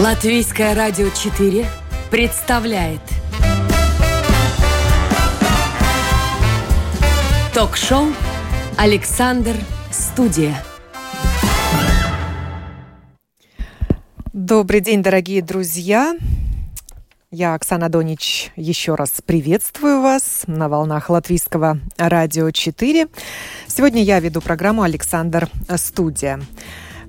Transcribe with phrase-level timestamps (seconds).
[0.00, 1.66] Латвийское радио 4
[2.10, 3.02] представляет
[7.52, 8.06] Ток-шоу
[8.78, 9.56] «Александр
[9.90, 10.64] Студия».
[14.32, 16.16] Добрый день, дорогие друзья!
[17.30, 23.06] Я, Оксана Донич, еще раз приветствую вас на волнах Латвийского радио 4.
[23.66, 26.40] Сегодня я веду программу «Александр Студия».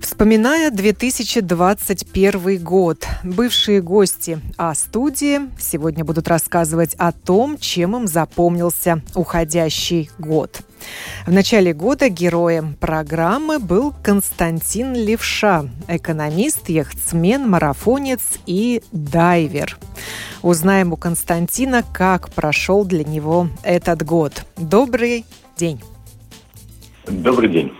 [0.01, 9.03] Вспоминая 2021 год, бывшие гости о студии сегодня будут рассказывать о том, чем им запомнился
[9.13, 10.61] уходящий год.
[11.27, 19.77] В начале года героем программы был Константин Левша, экономист, яхтсмен, марафонец и дайвер.
[20.41, 24.45] Узнаем у Константина, как прошел для него этот год.
[24.57, 25.25] Добрый
[25.57, 25.79] день.
[27.07, 27.71] Добрый день.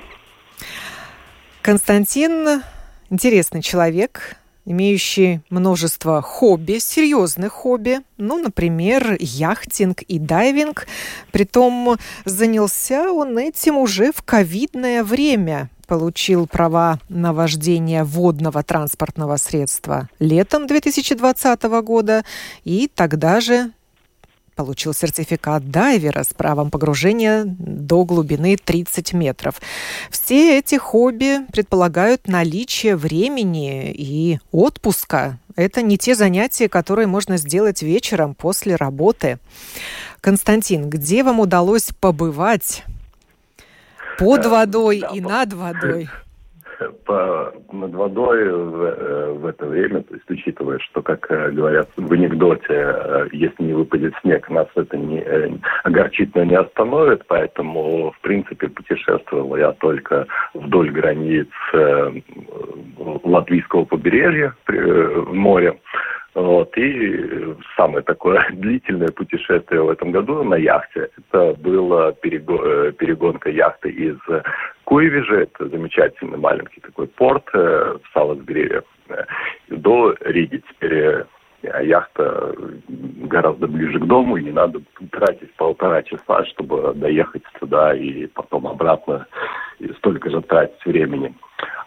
[1.62, 2.64] Константин
[3.12, 10.88] интересный человек, имеющий множество хобби, серьезных хобби, ну, например, яхтинг и дайвинг.
[11.32, 15.70] Притом занялся он этим уже в ковидное время.
[15.86, 22.24] Получил права на вождение водного транспортного средства летом 2020 года
[22.64, 23.72] и тогда же
[24.62, 29.60] получил сертификат дайвера с правом погружения до глубины 30 метров.
[30.12, 35.40] Все эти хобби предполагают наличие времени и отпуска.
[35.56, 39.40] Это не те занятия, которые можно сделать вечером после работы.
[40.22, 42.84] Константин, где вам удалось побывать
[44.20, 46.08] под э, водой да, и над водой?
[47.06, 51.90] По, над водой в, э, в это время, то есть учитывая, что, как э, говорят
[51.96, 55.24] в анекдоте, э, если не выпадет снег, нас это не,
[55.84, 61.48] огорчит, но не остановит, поэтому, в принципе, путешествовал я только вдоль границ
[63.24, 65.80] латвийского побережья в море.
[66.34, 66.78] Вот.
[66.78, 74.18] И самое такое длительное путешествие в этом году на яхте, это была перегонка яхты из
[74.86, 79.24] Куевиже, это замечательный маленький такой порт э, в Саласбрире, э,
[79.70, 80.62] до Риги.
[80.70, 81.24] Теперь
[81.64, 82.54] э, яхта
[82.88, 88.68] гораздо ближе к дому, и не надо тратить полтора часа, чтобы доехать туда и потом
[88.68, 89.28] обратно,
[89.80, 91.34] и столько же тратить времени.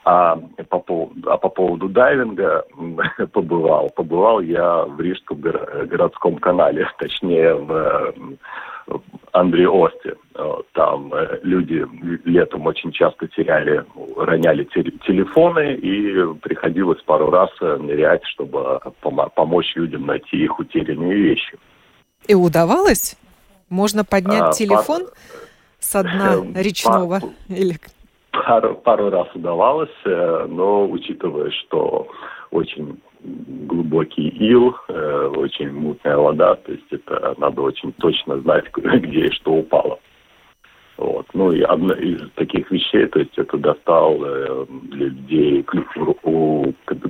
[0.05, 0.37] А
[0.69, 2.65] по поводу, а по поводу дайвинга
[3.33, 3.91] побывал.
[3.91, 8.15] Побывал я в Рижском городском канале, точнее в
[9.33, 10.15] Андреосте.
[10.72, 11.84] Там э, люди
[12.25, 13.84] летом очень часто теряли,
[14.17, 18.81] роняли телефоны, и приходилось пару раз э, нырять, чтобы
[19.34, 21.59] помочь людям найти их утерянные вещи.
[22.28, 23.17] И удавалось?
[23.69, 25.15] Можно поднять а, телефон пар...
[25.81, 27.21] со дна э, речного?
[27.21, 27.31] Пар...
[27.49, 27.78] Или...
[28.31, 32.09] Пару, пару раз удавалось, но учитывая, что
[32.51, 39.27] очень глубокий ил, э, очень мутная вода, то есть это надо очень точно знать, где
[39.27, 39.99] и что упало.
[40.97, 41.27] Вот.
[41.34, 45.63] Ну и одна из таких вещей, то есть это достал э, для людей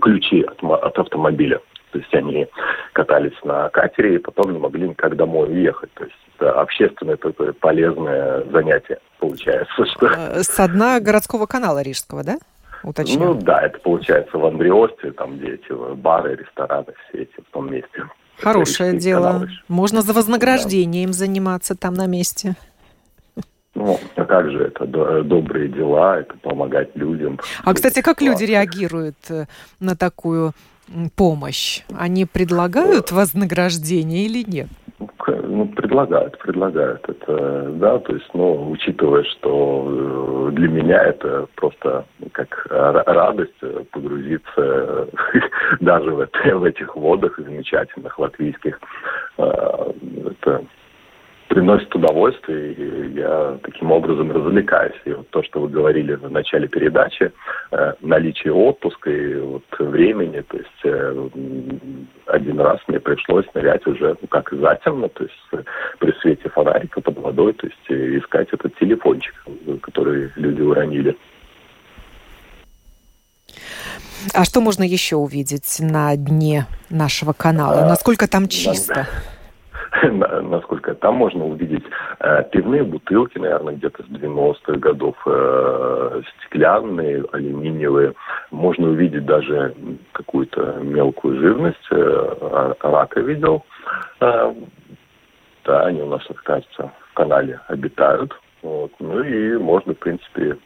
[0.00, 1.60] ключи от, от автомобиля.
[1.92, 2.46] То есть они
[2.92, 5.92] катались на катере и потом не могли никак домой уехать.
[5.94, 9.86] То есть это общественное такое полезное занятие получается.
[9.94, 10.06] Что...
[10.06, 12.38] Э, со дна городского канала Рижского, да?
[12.84, 13.34] Уточню.
[13.34, 17.72] Ну да, это получается в Андреосте, там где эти бары, рестораны, все эти в том
[17.72, 18.04] месте.
[18.38, 19.26] Хорошее дело.
[19.26, 19.50] Каналы.
[19.68, 21.14] Можно за вознаграждением да.
[21.14, 22.56] заниматься там на месте.
[23.74, 24.86] Ну, а как же это?
[25.24, 27.40] Добрые дела, это помогать людям.
[27.64, 29.46] А, кстати, как люди реагируют э,
[29.80, 30.52] на такую
[31.16, 31.82] помощь?
[31.96, 34.68] Они предлагают э, вознаграждение или нет?
[35.54, 42.04] Ну, предлагают, предлагают это, да, то есть, ну, учитывая, что э, для меня это просто
[42.32, 43.60] как радость
[43.92, 45.08] погрузиться
[45.80, 48.80] даже в, это, в этих водах замечательных латвийских,
[49.36, 50.64] это
[51.48, 55.00] приносит удовольствие, и я таким образом развлекаюсь.
[55.04, 57.32] И вот то, что вы говорили в начале передачи,
[57.70, 61.28] э, наличие отпуска и вот времени, то есть э,
[62.26, 65.62] один раз мне пришлось нырять уже, ну, как затемно, то есть э,
[65.98, 69.34] при свете фонарика под водой, то есть искать этот телефончик,
[69.82, 71.16] который люди уронили.
[74.32, 77.86] А что можно еще увидеть на дне нашего канала?
[77.86, 79.06] Насколько там чисто?
[80.42, 81.84] насколько там можно увидеть
[82.20, 88.14] э, пивные бутылки, наверное, где-то с 90-х годов, э, стеклянные, алюминиевые.
[88.50, 89.74] Можно увидеть даже
[90.12, 91.86] какую-то мелкую живность.
[91.90, 93.64] Э, рака видел.
[94.20, 98.34] Да, они у нас, кажется, в канале обитают.
[98.62, 98.92] Вот.
[98.98, 100.58] Ну и можно, в принципе,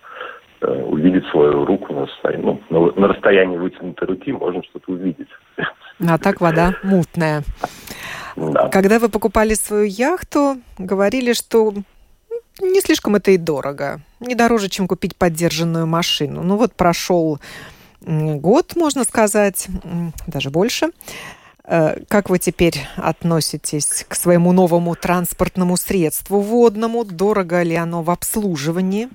[0.60, 5.28] увидеть свою руку на расстоянии, ну, на, на расстоянии вытянутой руки можно что-то увидеть.
[6.06, 7.42] А так вода мутная.
[8.36, 8.68] Да.
[8.68, 11.74] Когда вы покупали свою яхту, говорили, что
[12.60, 14.00] не слишком это и дорого.
[14.20, 16.42] Не дороже, чем купить поддержанную машину.
[16.42, 17.40] Ну вот прошел
[18.00, 19.68] год, можно сказать,
[20.26, 20.90] даже больше.
[21.64, 27.04] Э, как вы теперь относитесь к своему новому транспортному средству водному?
[27.04, 29.08] Дорого ли оно в обслуживании?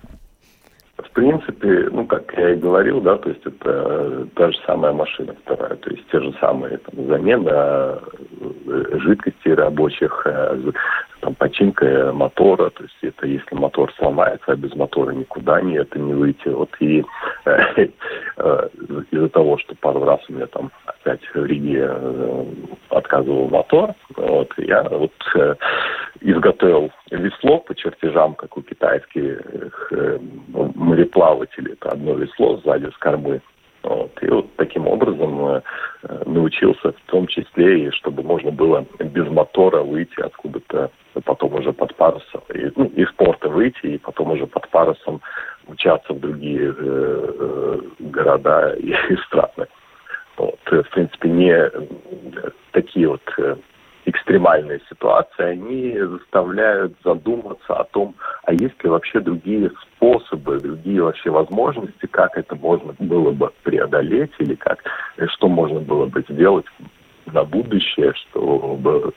[0.98, 5.36] В принципе, ну, как я и говорил, да, то есть это та же самая машина
[5.44, 8.00] вторая, то есть те же самые там, замена
[8.68, 10.72] э, жидкостей рабочих, э,
[11.24, 15.98] там, починка мотора, то есть это если мотор сломается, а без мотора никуда не это
[15.98, 16.50] не выйти.
[16.50, 17.04] Вот и
[17.46, 17.52] э,
[18.38, 18.70] э,
[19.12, 22.46] из-за того, что пару раз у меня там опять в Риге э,
[22.90, 25.56] отказывал мотор, вот, я вот э,
[26.20, 29.40] изготовил весло по чертежам, как у китайских
[29.92, 30.20] э,
[30.76, 31.74] мореплавателей.
[31.74, 33.42] Это одно весло сзади с кормы.
[33.84, 34.12] Вот.
[34.22, 35.62] И вот таким образом э,
[36.26, 40.90] научился в том числе, и чтобы можно было без мотора выйти откуда-то,
[41.26, 45.22] потом уже под парусом, и, ну, из порта выйти, и потом уже под парусом
[45.68, 49.68] учаться в другие э, э, города и, и страны.
[50.38, 50.60] Вот.
[50.66, 51.72] В принципе, не
[52.72, 53.58] такие вот э,
[54.06, 61.30] экстремальные ситуации, они заставляют задуматься о том, а есть ли вообще другие способы, другие вообще
[61.30, 64.80] возможности, как это можно было бы преодолеть или как,
[65.18, 66.66] э, что можно было бы сделать
[67.26, 69.14] на будущее, чтобы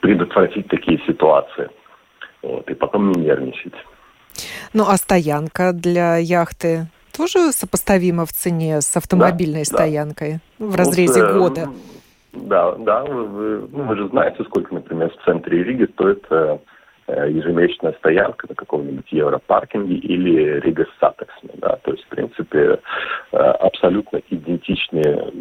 [0.00, 1.68] предотвратить такие ситуации.
[2.42, 3.74] Вот, и потом не нервничать.
[4.72, 10.66] Ну, а стоянка для яхты тоже сопоставима в цене с автомобильной да, стоянкой да.
[10.66, 11.68] в разрезе вот, года?
[12.34, 16.58] Да, да, вы, вы, ну, вы же знаете, сколько, например, в центре Риги стоит э,
[17.06, 22.80] э ежемесячная стоянка на каком-нибудь европаркинге или Rīgas satiksme, да, то есть, в принципе,
[23.32, 25.32] э, абсолютно идентичные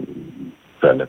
[0.82, 1.08] цены.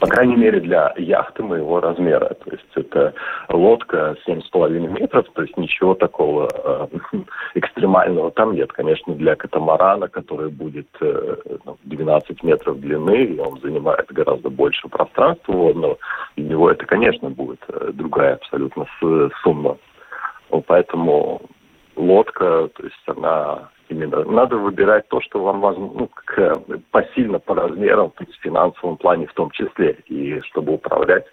[0.00, 2.34] По крайней мере, для яхты моего размера.
[2.44, 3.14] То есть это
[3.48, 4.68] лодка 7,5
[5.00, 7.18] метров, то есть ничего такого э,
[7.54, 8.72] экстремального там нет.
[8.72, 11.36] Конечно, для катамарана, который будет э,
[11.84, 15.98] 12 ну, метров длины, и он занимает гораздо больше пространства водного,
[16.36, 18.86] для него это, конечно, будет э, другая абсолютно
[19.42, 19.78] сумма.
[20.66, 21.42] Поэтому
[21.96, 27.54] лодка, то есть она именно надо выбирать то, что вам ну, как, э, посильно по
[27.54, 31.24] размерам, в финансовом плане в том числе, и чтобы управлять,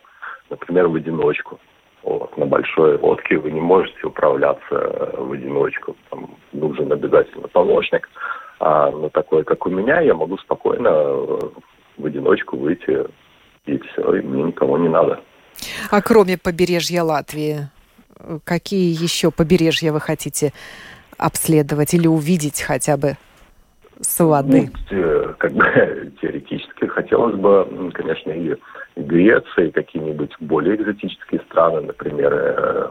[0.50, 1.60] например, в одиночку.
[2.04, 8.10] Вот, на большой лодке вы не можете управляться э, в одиночку, там нужен обязательно помощник.
[8.60, 11.40] А на такой, как у меня, я могу спокойно э,
[11.98, 13.06] в одиночку выйти,
[13.66, 15.20] и все, и мне никого не надо.
[15.92, 17.70] А кроме побережья Латвии,
[18.44, 20.54] какие еще побережья вы хотите
[21.22, 23.16] обследовать или увидеть хотя бы
[24.02, 24.72] с воды?
[24.90, 28.56] Ну, как бы теоретически хотелось бы, конечно, и
[28.96, 32.90] Греция, и какие-нибудь более экзотические страны, например, э,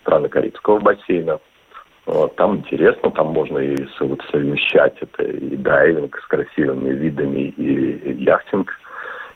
[0.00, 1.40] страны Карибского бассейна.
[2.06, 8.24] Вот, там интересно, там можно и вот, совмещать это и дайвинг с красивыми видами, и
[8.24, 8.72] яхтинг.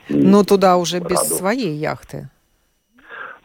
[0.09, 2.29] И Но туда уже без своей яхты.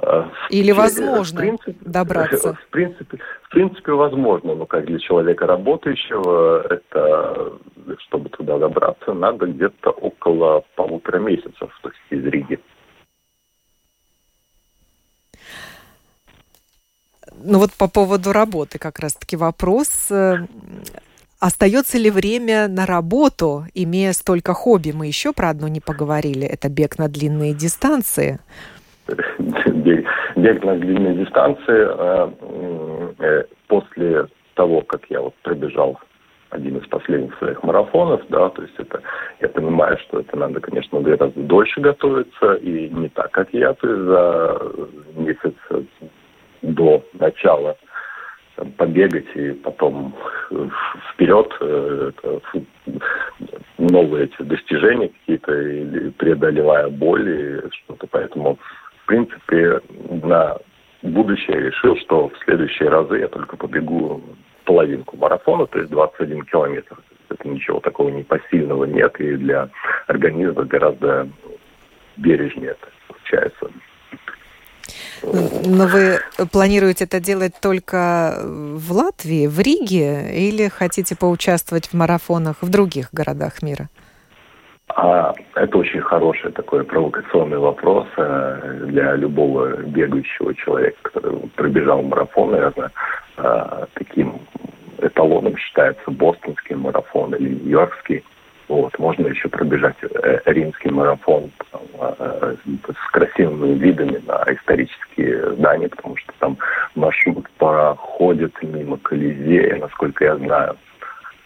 [0.03, 2.55] Э, Или возможно в принципе, добраться?
[2.69, 7.53] В принципе, в принципе, возможно, но как для человека работающего, это,
[7.99, 12.59] чтобы туда добраться, надо где-то около полутора месяцев, то есть из Риги.
[17.45, 20.11] Ну вот по поводу работы как раз-таки вопрос.
[20.11, 20.47] Э,
[21.39, 24.91] остается ли время на работу, имея столько хобби?
[24.91, 26.45] Мы еще про одно не поговорили.
[26.45, 28.41] Это бег на длинные дистанции
[29.83, 31.63] бег на длинные дистанции.
[31.69, 32.31] Э,
[33.19, 35.99] э, после того, как я вот пробежал
[36.51, 39.01] один из последних своих марафонов, да, то есть это,
[39.41, 43.89] я понимаю, что это надо, конечно, гораздо дольше готовиться, и не так, как я, то
[43.89, 44.63] есть за
[45.17, 45.55] месяц
[46.61, 47.77] до начала
[48.57, 50.15] там, побегать и потом
[51.13, 52.41] вперед э, это,
[53.79, 58.59] новые эти достижения какие-то, преодолевая боль и что-то, поэтому
[59.03, 59.81] в принципе,
[60.23, 60.59] на
[61.03, 64.23] будущее решил, что в следующие разы я только побегу
[64.65, 66.97] половинку марафона, то есть 21 километр.
[67.29, 69.71] Это ничего такого непосильного нет, и для
[70.07, 71.29] организма гораздо
[72.17, 73.71] бережнее это получается.
[75.65, 76.19] Но вы
[76.51, 83.09] планируете это делать только в Латвии, в Риге, или хотите поучаствовать в марафонах в других
[83.13, 83.89] городах мира?
[84.89, 92.51] А это очень хороший такой провокационный вопрос э, для любого бегающего человека, который пробежал марафон,
[92.51, 92.91] наверное,
[93.39, 94.41] э, таким
[95.01, 98.23] эталоном считается бостонский марафон или нью-йоркский.
[98.69, 98.99] Вот.
[98.99, 101.83] Можно еще пробежать э, римский марафон там,
[102.19, 106.59] э, с красивыми видами на исторические здания, потому что там
[106.95, 110.77] маршрут проходит мимо Колизея, насколько я знаю.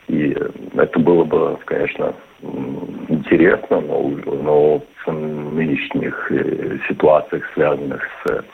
[0.09, 0.37] И
[0.77, 8.45] это было бы, конечно, интересно, но, но в нынешних э, ситуациях, связанных с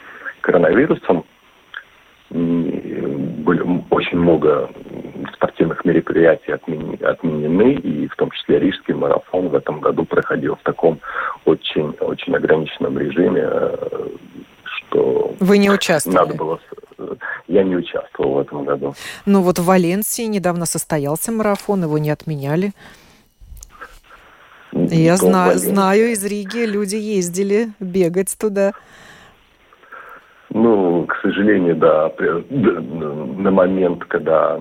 [0.40, 1.24] коронавирусом,
[2.30, 4.70] были очень много
[5.34, 10.98] спортивных мероприятий отменены, и в том числе Рижский марафон в этом году проходил в таком
[11.44, 14.08] очень, очень ограниченном режиме, э,
[14.64, 15.34] что...
[15.40, 16.18] Вы не участвовали?
[16.18, 16.60] Надо было...
[17.48, 18.94] Я не участвовал в этом году.
[19.26, 22.72] Ну вот в Валенсии недавно состоялся марафон, его не отменяли.
[24.72, 28.72] Я знаю, знаю, из Риги люди ездили бегать туда.
[30.50, 32.12] Ну, к сожалению, да,
[32.50, 34.60] на момент, когда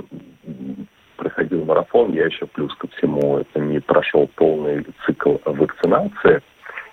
[1.17, 6.41] проходил марафон, я еще плюс ко всему это не прошел полный цикл вакцинации,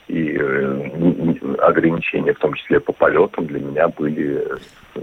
[0.08, 4.44] и э, ограничения, в том числе по полетам, для меня были
[4.94, 5.00] э,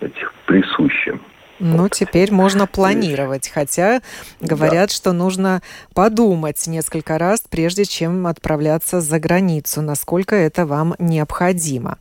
[0.00, 1.18] этих присущи.
[1.58, 4.00] Ну, теперь можно планировать, хотя
[4.40, 4.94] говорят, да.
[4.94, 5.62] что нужно
[5.94, 11.98] подумать несколько раз, прежде чем отправляться за границу, насколько это вам необходимо.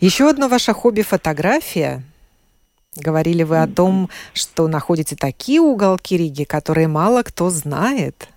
[0.00, 2.02] Еще одно ваше хобби– фотография.
[2.96, 8.28] Говорили вы о том, что находите такие уголки Риги, которые мало кто знает.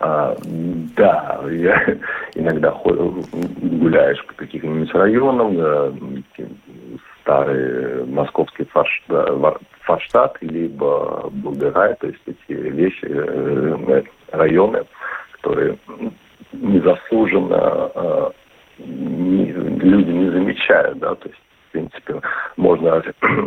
[0.00, 1.98] А, да, я
[2.34, 6.24] иногда гуляешь по каким-нибудь районам,
[7.28, 8.66] старый московский
[9.84, 14.84] Форштадт, либо Булдерай, то есть эти вещи, э, районы,
[15.32, 15.78] которые
[16.52, 18.32] незаслуженно
[18.78, 22.20] не, люди не замечают, да, то есть, в принципе,
[22.56, 23.02] можно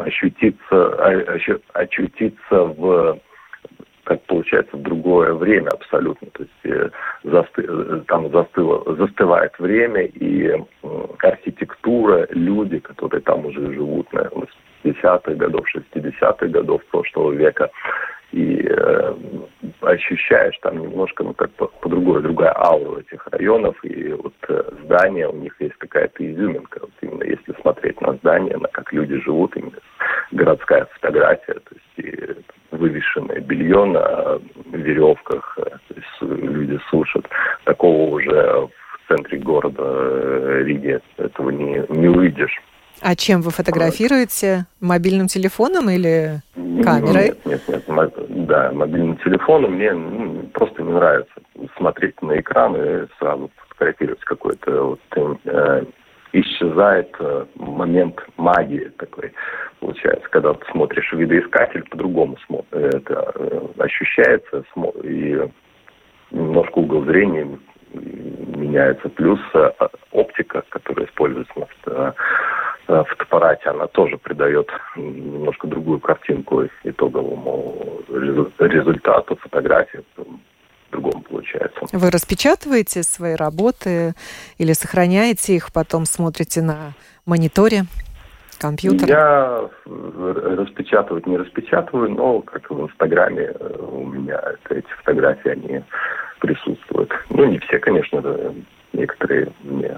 [0.06, 1.38] ощутиться, а,
[1.74, 3.18] очутиться в
[4.12, 6.28] как получается другое время абсолютно.
[6.32, 6.90] То есть э,
[7.24, 10.62] засты, э, там застыло, застывает время и
[11.20, 17.70] архитектура, люди, которые там уже живут, наверное, с 50-х годов, 60-х годов прошлого века,
[18.34, 19.16] и э,
[19.82, 25.28] ощущаешь там немножко, ну, как по, по другая аура этих районов, и вот э, здания,
[25.28, 29.56] у них есть какая-то изюминка, вот именно если смотреть на здания, на как люди живут,
[29.56, 29.80] именно
[30.32, 32.36] городская фотография, то есть и
[32.82, 34.40] вывешенное белье на
[34.76, 37.26] веревках, э, то есть люди сушат,
[37.64, 42.60] такого уже в центре города э, Риги этого не, не увидишь.
[43.02, 44.66] А чем вы фотографируете?
[44.80, 46.42] Мобильным телефоном или
[46.84, 47.34] камерой?
[47.46, 48.14] Нет, нет, нет.
[48.48, 49.74] Да, мобильным телефоном.
[49.74, 51.34] Мне ну, просто не нравится
[51.78, 55.00] смотреть на экран и сразу фотографировать какой-то вот,
[55.46, 55.84] э,
[56.34, 59.34] исчезает э, момент магии такой,
[59.80, 62.38] получается, когда ты смотришь видоискатель, по-другому
[62.72, 64.64] это э, ощущается,
[65.04, 65.50] и
[66.32, 67.48] немножко угол зрения
[67.94, 69.72] меняется, плюс э,
[70.12, 72.14] оптика, которая используется на
[72.92, 80.02] Э, фотоаппарате, она тоже придает немножко другую картинку итоговому результату фотографии
[80.92, 81.80] другому получается.
[81.92, 84.14] Вы распечатываете свои работы
[84.58, 86.94] или сохраняете их, потом смотрите на
[87.26, 87.84] мониторе
[88.60, 89.08] компьютера?
[89.08, 95.84] Я распечатывать не распечатываю, но как в Инстаграме э, у меня эти фотографии, они
[96.40, 97.12] присутствуют.
[97.30, 98.24] Ну, не все, конечно,
[98.94, 99.98] некоторые мне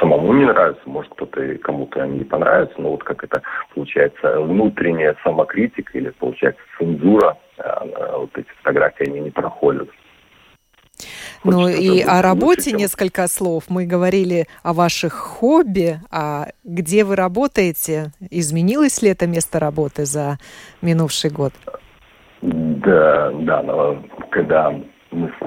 [0.00, 3.42] самому не нравится, может кто-то и кому-то они не понравятся, но вот как это
[3.74, 9.88] получается внутренняя самокритика или получается цензура, она, вот эти фотографии они не проходят.
[11.44, 13.64] Ну и о работе лучше, несколько слов.
[13.68, 18.12] Мы говорили о ваших хобби, а где вы работаете?
[18.30, 20.38] Изменилось ли это место работы за
[20.82, 21.52] минувший год?
[22.42, 24.70] Да, да, но когда
[25.10, 25.44] мы с,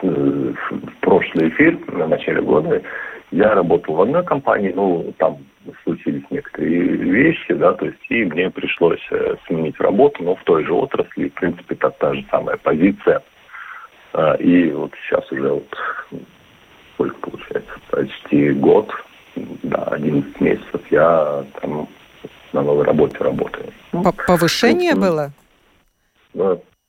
[0.00, 2.82] с, в прошлый эфир на начале года
[3.30, 5.38] я работал в одной компании, ну, там
[5.84, 10.64] случились некоторые вещи, да, то есть и мне пришлось э, сменить работу, но в той
[10.64, 13.22] же отрасли, в принципе, это та же самая позиция.
[14.18, 15.68] А, и вот сейчас уже вот,
[16.94, 18.90] сколько получается, почти год,
[19.62, 21.88] да, 11 месяцев я там
[22.52, 23.72] на новой работе работаю.
[24.26, 25.32] Повышение ну, было?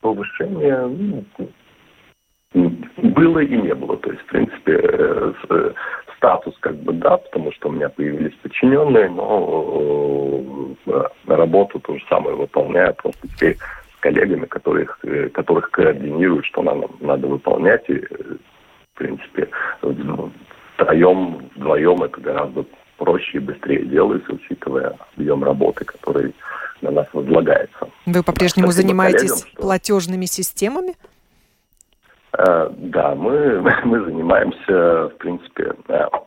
[0.01, 1.24] Повышение,
[2.55, 3.98] ну, было и не было.
[3.98, 5.74] То есть, в принципе, э, э,
[6.17, 12.03] статус как бы да, потому что у меня появились подчиненные, но э, работу то же
[12.09, 13.57] самое выполняю, просто теперь
[14.00, 17.88] коллегами, которых, э, которых координирую, что нам надо выполнять.
[17.89, 18.06] И, э,
[18.94, 19.50] в принципе,
[20.75, 22.65] втроем, вдвоем это гораздо
[22.98, 26.34] проще и быстрее делается, учитывая объем работы, который
[26.82, 27.89] на нас возлагается.
[28.06, 29.62] Вы по-прежнему занимаетесь коллегам, что...
[29.62, 30.96] платежными системами?
[32.38, 35.74] Э, да, мы, мы занимаемся, в принципе,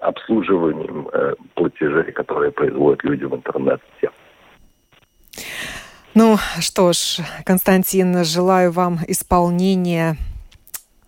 [0.00, 1.08] обслуживанием
[1.54, 4.10] платежей, которые производят люди в интернете.
[6.14, 10.18] Ну что ж, Константин, желаю вам исполнения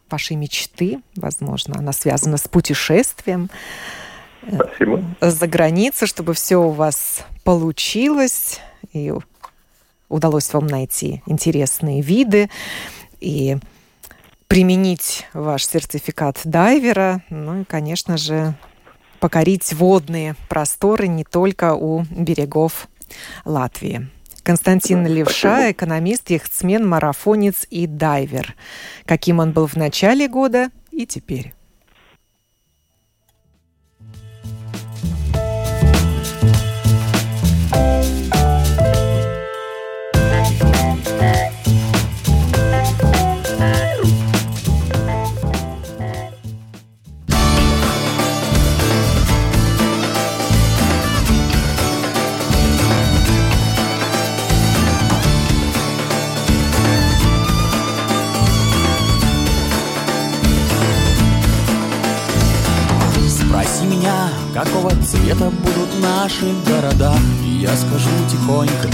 [0.09, 1.01] вашей мечты.
[1.15, 3.51] Возможно, она связана с путешествием.
[4.47, 5.05] Спасибо.
[5.21, 8.61] За границу, чтобы все у вас получилось
[8.93, 9.13] и
[10.09, 12.49] удалось вам найти интересные виды
[13.21, 13.59] и
[14.49, 18.55] применить ваш сертификат дайвера, ну и, конечно же,
[19.21, 22.89] покорить водные просторы не только у берегов
[23.45, 24.09] Латвии.
[24.45, 28.55] Константин Левша, экономист, яхтсмен, марафонец и дайвер.
[29.07, 31.55] Каким он был в начале года и теперь.
[64.85, 67.15] Какого цвета будут наши города.
[67.43, 68.91] И я скажу тихонько,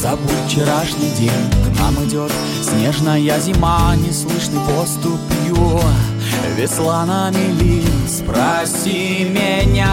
[0.00, 1.30] забудь вчерашний день.
[1.66, 2.32] К нам идет
[2.62, 5.80] снежная зима, неслышный поступью
[6.56, 9.90] Весла на мели, спроси меня.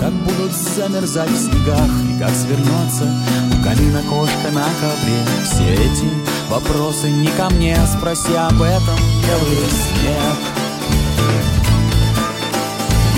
[0.00, 3.04] Как будут замерзать в снегах И как свернется
[3.52, 5.20] у камина кошка на ковре.
[5.44, 6.08] Все эти
[6.48, 10.55] вопросы не ко мне, спроси об этом белый снег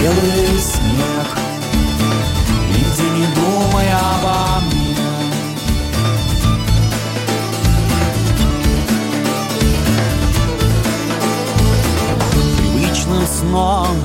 [0.00, 1.28] белый снег.
[2.70, 4.96] Иди, не думай обо мне.
[12.58, 13.96] Привычным сном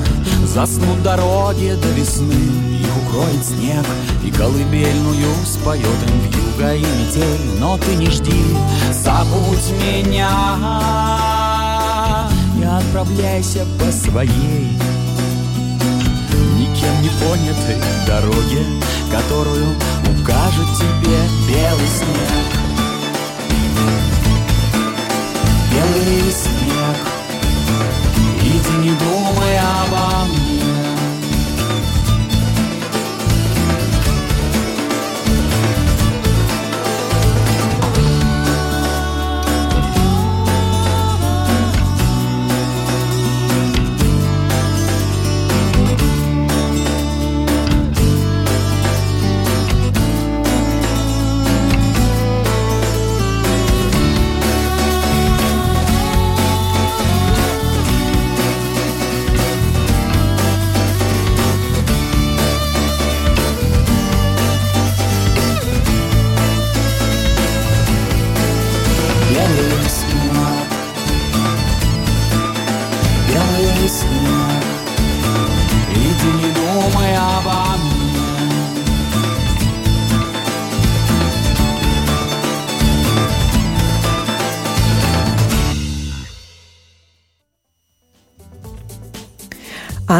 [0.46, 2.32] заснут дороги до весны.
[2.80, 3.86] Их укроет снег
[4.24, 7.60] и колыбельную споет им в юга и метель.
[7.60, 8.44] Но ты не жди,
[8.92, 10.30] забудь меня.
[12.56, 14.78] Не отправляйся по своей
[17.04, 18.64] никем не понятой дороге,
[19.10, 19.66] которую
[20.08, 22.53] укажет тебе белый снег.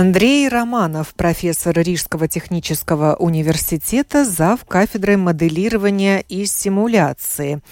[0.07, 4.63] Андрей Романов, профессор Рижского технического университета, зав.
[4.67, 7.63] кафедрой моделирования и симуляции,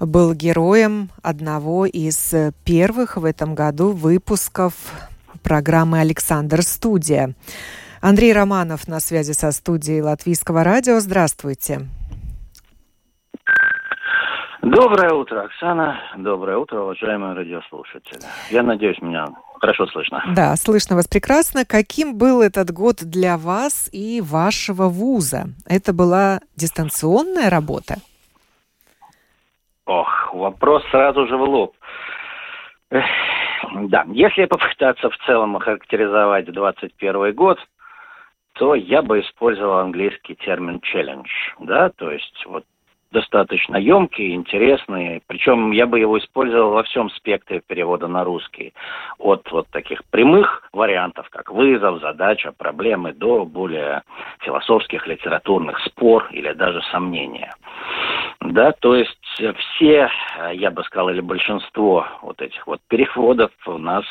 [0.00, 2.32] был героем одного из
[2.64, 4.72] первых в этом году выпусков
[5.42, 7.34] программы «Александр Студия».
[8.00, 10.98] Андрей Романов на связи со студией Латвийского радио.
[10.98, 11.88] Здравствуйте.
[14.62, 16.00] Доброе утро, Оксана.
[16.16, 18.20] Доброе утро, уважаемые радиослушатели.
[18.48, 19.26] Я надеюсь, меня
[19.60, 20.22] хорошо слышно.
[20.36, 21.64] Да, слышно вас прекрасно.
[21.64, 25.46] Каким был этот год для вас и вашего вуза?
[25.68, 27.96] Это была дистанционная работа?
[29.84, 31.74] Ох, вопрос сразу же в лоб.
[32.90, 33.04] Эх,
[33.88, 37.58] да, если попытаться в целом охарактеризовать 21 год,
[38.52, 41.26] то я бы использовал английский термин challenge,
[41.58, 42.64] да, то есть вот
[43.12, 45.22] достаточно емкий, интересный.
[45.26, 48.72] Причем я бы его использовал во всем спектре перевода на русский.
[49.18, 54.02] От вот таких прямых вариантов, как вызов, задача, проблемы, до более
[54.40, 57.54] философских, литературных спор или даже сомнения.
[58.40, 60.10] Да, то есть все,
[60.52, 64.04] я бы сказал, или большинство вот этих вот переходов у нас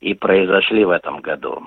[0.00, 1.66] и произошли в этом году.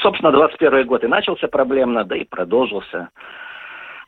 [0.00, 3.08] Собственно, 21 год и начался проблемно, да и продолжился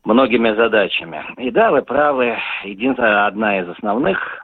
[0.03, 1.23] многими задачами.
[1.37, 4.41] И да, вы правы, единственная одна из основных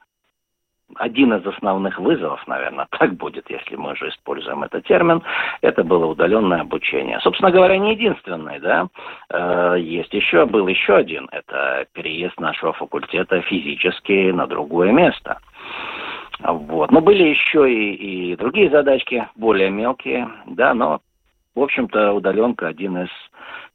[0.95, 5.21] один из основных вызовов, наверное, так будет, если мы уже используем этот термин,
[5.61, 7.19] это было удаленное обучение.
[7.19, 8.87] Собственно говоря, не единственный, да,
[9.29, 15.39] э, есть еще, был еще один, это переезд нашего факультета физически на другое место.
[16.39, 16.91] Вот.
[16.91, 21.01] Но были еще и, и другие задачки, более мелкие, да, но,
[21.55, 23.09] в общем-то, удаленка один из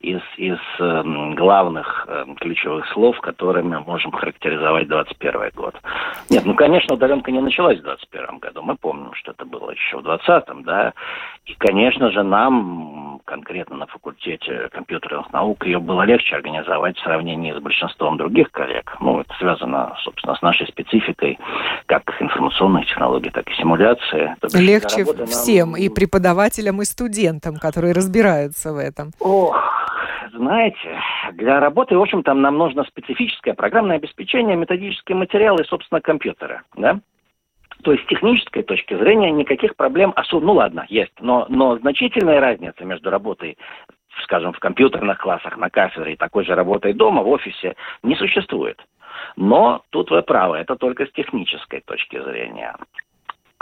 [0.02, 1.02] из, из э,
[1.36, 5.74] главных э, ключевых слов, которыми мы можем характеризовать 2021 год.
[6.28, 8.62] Нет, ну, конечно, удаленка не началась в 2021 году.
[8.62, 10.92] Мы помним, что это было еще в 2020, да.
[11.46, 17.52] И, конечно же, нам конкретно на факультете компьютерных наук ее было легче организовать в сравнении
[17.52, 18.96] с большинством других коллег.
[19.00, 21.38] Ну, это связано, собственно, с нашей спецификой,
[21.86, 24.36] как информационных технологий, так и симуляции.
[24.54, 25.80] Легче всем, нам...
[25.80, 29.12] и преподавателям, и студентам, которые разбираются в этом.
[30.32, 31.00] Знаете,
[31.32, 37.00] для работы, в общем, там нам нужно специфическое программное обеспечение, методические материалы собственно, компьютеры, да?
[37.82, 42.40] То есть с технической точки зрения никаких проблем особо, ну ладно, есть, но, но значительная
[42.40, 43.58] разница между работой
[44.24, 48.80] скажем, в компьютерных классах, на кафедре и такой же работой дома, в офисе, не существует.
[49.36, 52.76] Но тут вы правы, это только с технической точки зрения.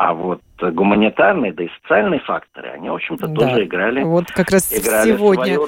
[0.02, 3.34] А вот гуманитарные, да и социальные факторы, они, в общем-то, да.
[3.34, 5.58] тоже играли Вот как раз сегодня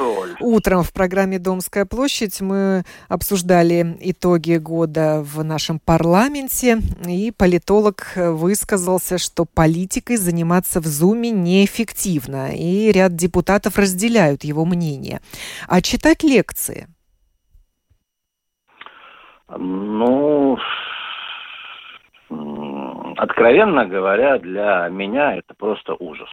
[0.40, 9.18] утром в программе «Домская площадь» мы обсуждали итоги года в нашем парламенте, и политолог высказался,
[9.18, 15.20] что политикой заниматься в Зуме неэффективно, и ряд депутатов разделяют его мнение.
[15.68, 16.88] А читать лекции?
[19.50, 20.56] Ну,
[23.22, 26.28] откровенно говоря, для меня это просто ужас.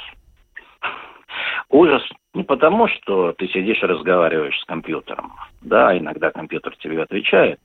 [1.69, 2.02] Ужас
[2.34, 7.60] не потому, что ты сидишь и разговариваешь с компьютером, да, иногда компьютер тебе отвечает,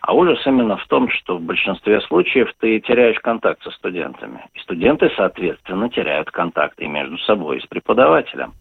[0.00, 4.46] а ужас именно в том, что в большинстве случаев ты теряешь контакт со студентами.
[4.54, 8.54] И студенты, соответственно, теряют контакт и между собой, и с преподавателем.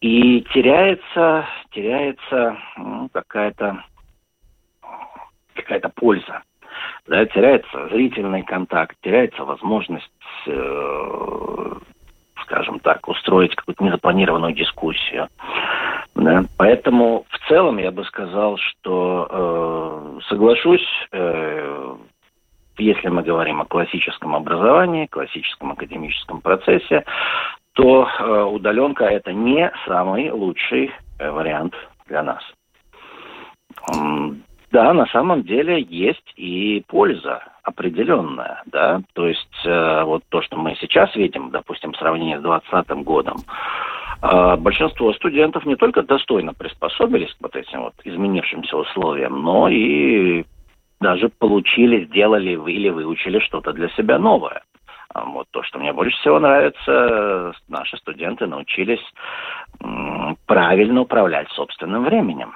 [0.00, 3.84] И теряется, теряется ну, какая-то
[5.54, 6.42] какая-то польза
[7.08, 10.10] да, теряется зрительный контакт, теряется возможность,
[10.46, 11.72] э,
[12.42, 15.28] скажем так, устроить какую-то незапланированную дискуссию.
[16.14, 16.44] Да.
[16.56, 21.96] Поэтому в целом я бы сказал, что э, соглашусь, э,
[22.76, 27.04] если мы говорим о классическом образовании, классическом академическом процессе,
[27.72, 31.74] то э, удаленка это не самый лучший вариант
[32.06, 32.42] для нас.
[34.70, 40.56] Да, на самом деле есть и польза определенная, да, то есть э, вот то, что
[40.56, 43.36] мы сейчас видим, допустим, в сравнении с 2020 годом,
[44.22, 50.44] э, большинство студентов не только достойно приспособились к вот этим вот изменившимся условиям, но и
[51.00, 54.62] даже получили, сделали или выучили что-то для себя новое.
[55.14, 59.00] А вот то, что мне больше всего нравится, наши студенты научились
[60.46, 62.52] правильно управлять собственным временем.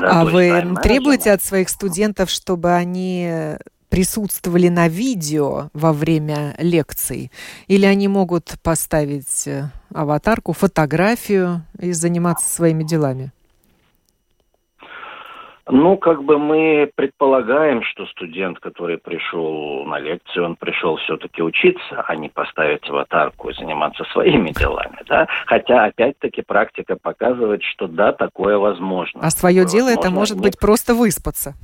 [0.00, 3.56] Да, а вы требуете от своих студентов, чтобы они
[3.90, 7.30] присутствовали на видео во время лекций?
[7.66, 13.32] Или они могут поставить э, аватарку, фотографию и заниматься своими делами?
[15.70, 22.04] Ну, как бы мы предполагаем, что студент, который пришел на лекцию, он пришел все-таки учиться,
[22.06, 25.28] а не поставить аватарку и заниматься своими делами, да.
[25.46, 29.20] Хотя, опять-таки, практика показывает, что да, такое возможно.
[29.22, 30.44] А свое дело возможно, это может нет.
[30.44, 31.54] быть просто выспаться.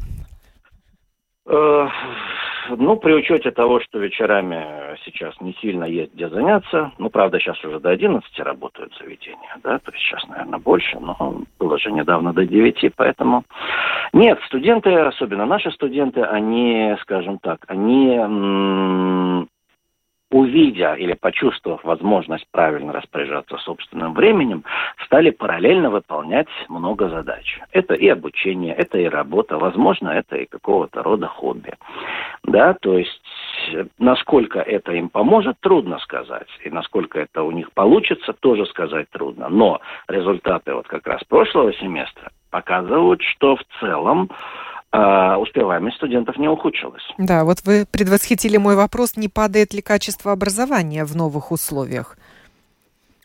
[1.46, 1.88] Э,
[2.70, 7.62] ну, при учете того, что вечерами сейчас не сильно есть где заняться, ну, правда, сейчас
[7.64, 12.32] уже до 11 работают заведения, да, то есть сейчас, наверное, больше, но было же недавно
[12.32, 13.44] до 9, поэтому...
[14.12, 19.46] Нет, студенты, особенно наши студенты, они, скажем так, они
[20.36, 24.64] увидя или почувствовав возможность правильно распоряжаться собственным временем,
[25.06, 27.58] стали параллельно выполнять много задач.
[27.72, 31.72] Это и обучение, это и работа, возможно, это и какого-то рода хобби.
[32.42, 33.22] Да, то есть
[33.98, 36.48] насколько это им поможет, трудно сказать.
[36.64, 39.48] И насколько это у них получится, тоже сказать трудно.
[39.48, 44.30] Но результаты вот как раз прошлого семестра показывают, что в целом
[44.98, 47.02] а успеваемость студентов не ухудшилась.
[47.18, 52.16] Да, вот вы предвосхитили мой вопрос, не падает ли качество образования в новых условиях?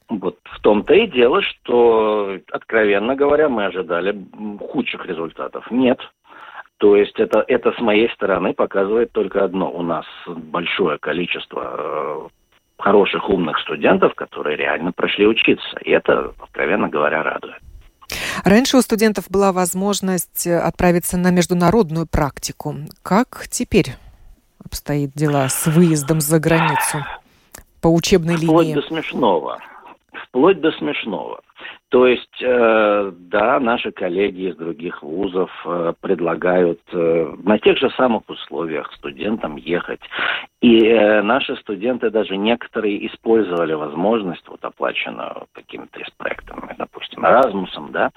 [0.09, 4.21] Вот в том-то и дело, что, откровенно говоря, мы ожидали
[4.59, 5.65] худших результатов.
[5.71, 5.99] Нет.
[6.75, 9.71] То есть это, это с моей стороны показывает только одно.
[9.71, 15.77] У нас большое количество э, хороших, умных студентов, которые реально прошли учиться.
[15.85, 17.61] И это, откровенно говоря, радует.
[18.43, 22.75] Раньше у студентов была возможность отправиться на международную практику.
[23.03, 23.95] Как теперь
[24.63, 27.05] обстоит дела с выездом за границу
[27.81, 28.73] по учебной Вплоть линии?
[28.73, 29.59] Вплоть до смешного.
[30.27, 31.41] Вплоть до смешного.
[31.91, 37.89] То есть, э, да, наши коллеги из других вузов э, предлагают э, на тех же
[37.97, 39.99] самых условиях студентам ехать.
[40.61, 40.79] И
[41.23, 48.11] наши студенты даже некоторые использовали возможность, вот оплаченную какими-то из проектами, допустим, Erasmusом, да,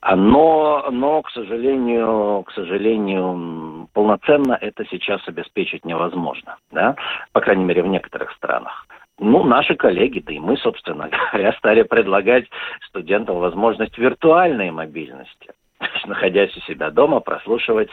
[0.00, 6.96] а, но, но, к сожалению, к сожалению, полноценно это сейчас обеспечить невозможно, да,
[7.32, 8.81] по крайней мере, в некоторых странах.
[9.22, 12.46] Ну, наши коллеги, да и мы, собственно говоря, стали предлагать
[12.88, 15.50] студентам возможность виртуальной мобильности
[16.06, 17.90] находясь у себя дома, прослушивать,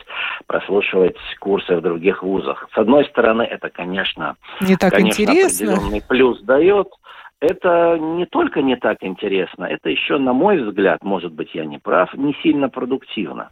[0.47, 2.67] прослушивать курсы в других вузах.
[2.73, 5.73] С одной стороны, это, конечно, не так конечно, интересно.
[5.73, 6.87] определенный плюс дает.
[7.41, 11.77] Это не только не так интересно, это еще, на мой взгляд, может быть, я не
[11.77, 13.49] прав, не сильно продуктивно.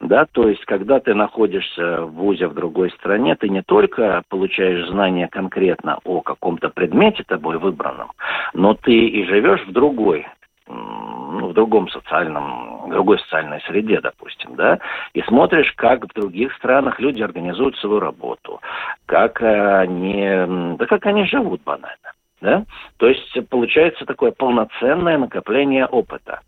[0.00, 4.88] Да, то есть, когда ты находишься в ВУЗе в другой стране, ты не только получаешь
[4.88, 8.10] знания конкретно о каком-то предмете тобой выбранном,
[8.52, 10.26] но ты и живешь в другой
[10.66, 14.78] ну, в другом социальном, в другой социальной среде, допустим, да,
[15.12, 18.60] и смотришь, как в других странах люди организуют свою работу,
[19.06, 22.64] как они, да как они живут банально, да,
[22.96, 26.40] то есть получается такое полноценное накопление опыта.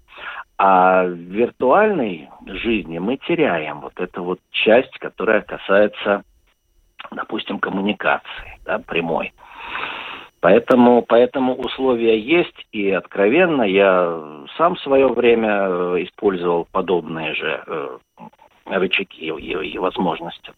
[0.58, 6.22] А в виртуальной жизни мы теряем вот эту вот часть, которая касается,
[7.10, 9.32] допустим, коммуникации, да, прямой.
[10.40, 17.62] Поэтому, поэтому условия есть, и откровенно я сам в свое время э, использовал подобные же
[17.66, 17.98] э,
[18.66, 20.52] рычаги и, и возможности,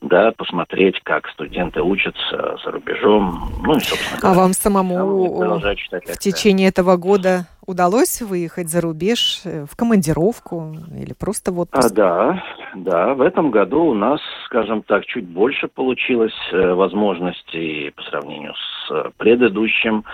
[0.00, 6.18] да, посмотреть, как студенты учатся за рубежом, ну и, собственно говоря, А вам самому в
[6.18, 11.90] течение этого года удалось выехать за рубеж э, в командировку или просто в отпуск?
[11.92, 17.90] А, да, да, в этом году у нас, скажем так, чуть больше получилось э, возможностей
[17.96, 20.04] по сравнению с предыдущим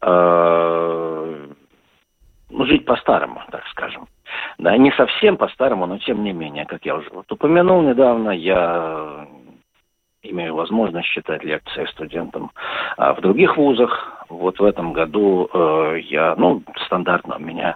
[0.00, 1.46] э,
[2.50, 4.06] ну, жить по-старому, так скажем.
[4.58, 9.26] Да, не совсем по-старому, но тем не менее, как я уже вот упомянул недавно, я
[10.22, 12.52] имею возможность читать лекции студентам
[12.96, 14.24] а в других вузах.
[14.28, 17.74] Вот в этом году э, я, ну, стандартно у меня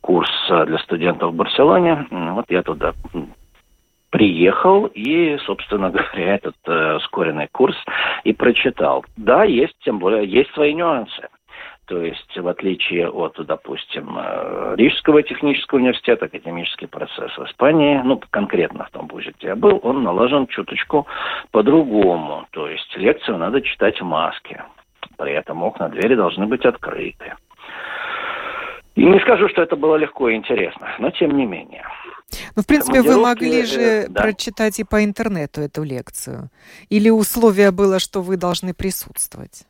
[0.00, 2.06] курс для студентов в Барселоне.
[2.10, 2.92] Вот я туда
[4.12, 7.76] приехал и, собственно говоря, этот э, ускоренный курс
[8.24, 9.04] и прочитал.
[9.16, 11.28] Да, есть, тем более, есть свои нюансы.
[11.92, 18.18] То есть, в отличие от, допустим, э, Рижского технического университета, академический процесс в Испании, ну,
[18.30, 21.06] конкретно в том вузе, где я был, он налажен чуточку
[21.50, 22.46] по-другому.
[22.52, 24.64] То есть, лекцию надо читать в маске.
[25.18, 27.34] При этом окна двери должны быть открыты.
[28.94, 31.84] И не скажу, что это было легко и интересно, но тем не менее.
[32.56, 34.22] Ну, в принципе, вы могли же э, да.
[34.22, 36.48] прочитать и по интернету эту лекцию.
[36.88, 39.66] Или условие было, что вы должны присутствовать?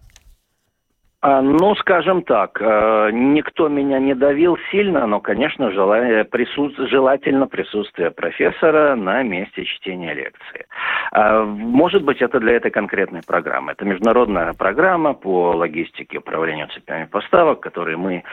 [1.24, 8.96] А, ну, скажем так, э, никто меня не давил сильно, но, конечно, желательно присутствие профессора
[8.96, 10.66] на месте чтения лекции.
[11.12, 13.70] А, может быть, это для этой конкретной программы.
[13.70, 18.24] Это международная программа по логистике и управлению цепями поставок, которую мы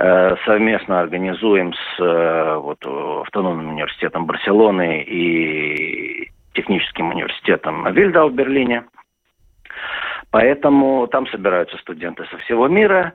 [0.00, 8.82] э, совместно организуем с э, вот, автономным университетом Барселоны и техническим университетом Вильдау в Берлине.
[10.32, 13.12] Поэтому там собираются студенты со всего мира.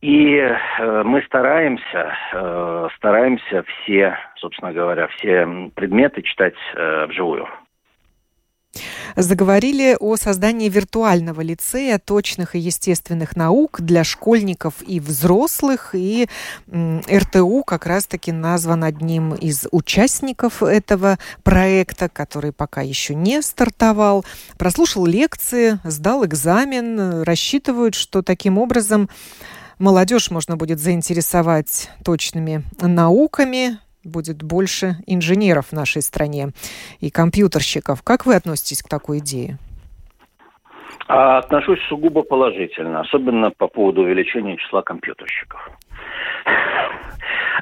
[0.00, 7.48] И э, мы стараемся, э, стараемся все, собственно говоря, все предметы читать э, вживую.
[9.16, 15.90] Заговорили о создании виртуального лицея точных и естественных наук для школьников и взрослых.
[15.94, 16.28] И
[16.70, 24.24] РТУ как раз-таки назван одним из участников этого проекта, который пока еще не стартовал.
[24.56, 27.22] Прослушал лекции, сдал экзамен.
[27.22, 29.08] Рассчитывают, что таким образом
[29.78, 36.48] молодежь можно будет заинтересовать точными науками, будет больше инженеров в нашей стране
[37.00, 38.02] и компьютерщиков.
[38.02, 39.58] Как вы относитесь к такой идее?
[41.08, 45.70] А, отношусь сугубо положительно, особенно по поводу увеличения числа компьютерщиков.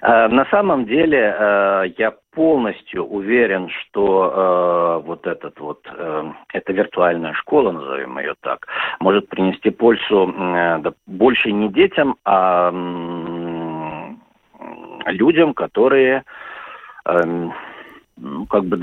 [0.03, 5.81] А, на самом деле а, я полностью уверен, что вот этот вот
[6.53, 8.67] эта виртуальная школа, назовем ее так,
[9.01, 12.71] может принести пользу э, больше не детям, а
[15.07, 16.25] людям, которые
[17.07, 17.49] э,
[18.19, 18.79] ну, как бы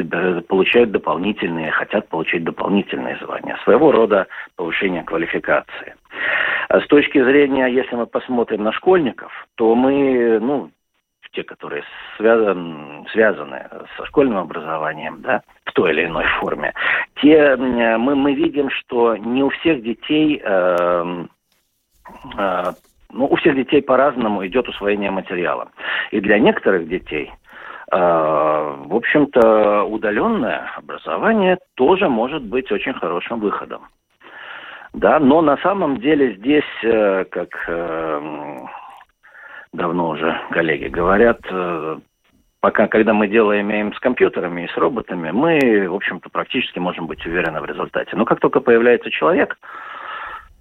[0.48, 5.96] получают дополнительные, хотят получить дополнительные звания, своего рода повышение квалификации.
[6.70, 10.70] А с точки зрения, если мы посмотрим на школьников, то мы, ну,
[11.32, 11.84] те, которые
[12.18, 16.74] связан, связаны со школьным образованием, да, в той или иной форме,
[17.22, 21.26] те мы, мы видим, что не у всех детей э,
[22.38, 22.72] э,
[23.14, 25.70] ну, у всех детей по-разному идет усвоение материала.
[26.12, 27.32] И для некоторых детей
[27.92, 33.84] э, в общем-то, удаленное образование тоже может быть очень хорошим выходом.
[34.94, 38.60] Да, но на самом деле здесь, э, как э,
[39.74, 41.40] давно уже коллеги говорят,
[42.62, 47.08] пока, когда мы дело имеем с компьютерами и с роботами, мы, в общем-то, практически можем
[47.08, 48.16] быть уверены в результате.
[48.16, 49.58] Но как только появляется человек,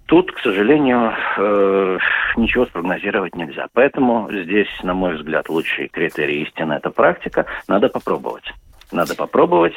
[0.05, 1.97] Тут, к сожалению, э,
[2.35, 3.67] ничего спрогнозировать нельзя.
[3.73, 7.45] Поэтому здесь, на мой взгляд, лучший критерий истины– это практика.
[7.67, 8.53] Надо попробовать.
[8.91, 9.75] Надо попробовать.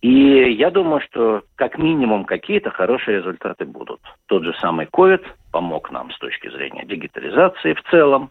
[0.00, 4.00] И я думаю, что как минимум какие-то хорошие результаты будут.
[4.26, 8.30] Тот же самый COVID помог нам с точки зрения дигитализации в целом.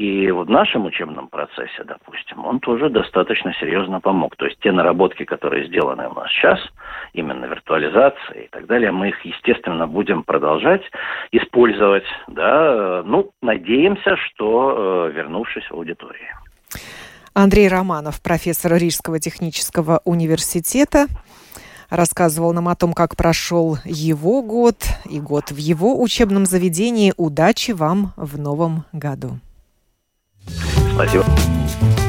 [0.00, 4.34] И в нашем учебном процессе, допустим, он тоже достаточно серьезно помог.
[4.36, 6.58] То есть те наработки, которые сделаны у нас сейчас,
[7.12, 10.80] именно виртуализация и так далее, мы их, естественно, будем продолжать
[11.32, 12.04] использовать.
[12.28, 13.02] Да?
[13.04, 16.30] Ну, надеемся, что э, вернувшись в аудиторию.
[17.34, 21.08] Андрей Романов, профессор Рижского технического университета,
[21.90, 27.12] рассказывал нам о том, как прошел его год и год в его учебном заведении.
[27.18, 29.32] Удачи вам в новом году.
[31.06, 31.99] ったで。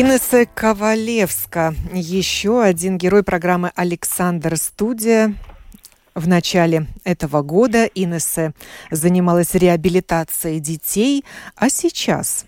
[0.00, 5.34] Инесса Ковалевска, еще один герой программы «Александр Студия».
[6.14, 8.52] В начале этого года Инесса
[8.92, 11.24] занималась реабилитацией детей,
[11.56, 12.46] а сейчас...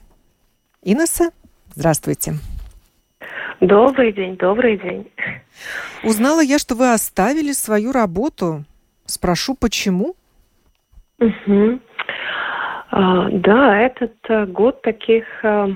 [0.85, 1.31] Инесса,
[1.75, 2.35] здравствуйте.
[3.61, 5.11] Добрый день, добрый день.
[6.05, 8.65] Узнала я, что вы оставили свою работу.
[9.07, 10.15] Спрошу, почему?
[11.19, 11.81] Угу.
[12.93, 15.67] А, да, этот а, год таких а,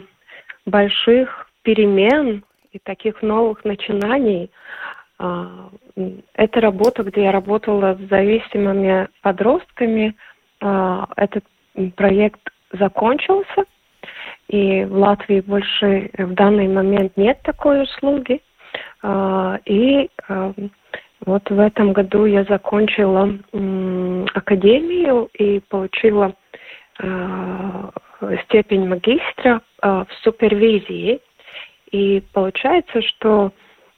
[0.67, 4.51] больших перемен и таких новых начинаний.
[5.19, 5.71] А,
[6.35, 10.15] это работа, где я работала с зависимыми подростками.
[10.61, 11.45] А, этот
[11.97, 12.41] проект
[12.73, 13.65] закончился,
[14.49, 18.41] и в Латвии больше в данный момент нет такой услуги.
[19.03, 20.09] А, и
[21.27, 23.31] вот в этом году я закончила
[24.35, 26.35] академию и получила
[28.45, 31.21] степень магистра в супервизии–
[31.95, 33.53] и получается, что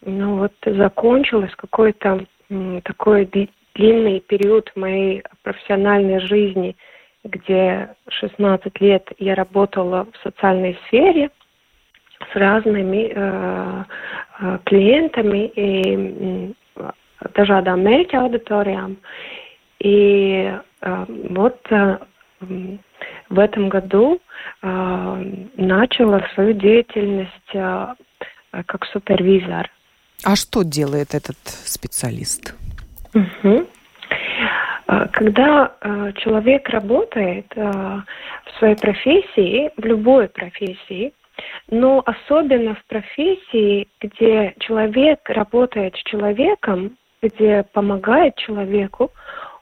[0.05, 2.27] ну вот закончилось какой-то
[2.85, 3.25] такой
[3.75, 6.77] длинный период моей профессиональной жизни,
[7.25, 11.31] где 16 лет я работала в социальной сфере
[12.31, 13.85] с разными э,
[14.41, 16.55] э клиентами и
[17.33, 18.99] dažādām mērķa аудиториям.
[19.81, 21.97] И э, вот э,
[23.29, 24.21] в этом году
[24.63, 25.25] э,
[25.57, 27.95] начала свою деятельность э,
[28.67, 29.71] как супервизор.
[30.25, 32.55] А что делает этот специалист?
[33.15, 33.67] Угу.
[35.13, 41.13] Когда э, человек работает э, в своей профессии, в любой профессии,
[41.69, 49.11] но особенно в профессии, где человек работает с человеком, где помогает человеку,